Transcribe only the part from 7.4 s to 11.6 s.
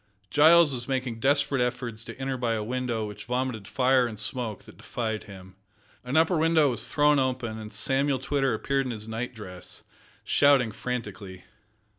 and Samuel Twitter appeared in his night dress, shouting frantically.